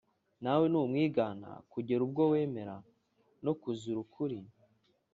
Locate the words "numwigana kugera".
0.71-2.01